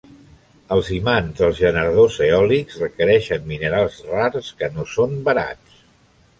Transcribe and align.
Els 0.75 0.87
imants 0.95 1.37
dels 1.41 1.59
generadors 1.65 2.17
eòlics 2.29 2.81
requereixen 2.85 3.47
minerals 3.53 4.03
rars 4.17 4.53
que 4.63 4.75
no 4.79 4.91
són 4.97 5.17
barats. 5.33 5.81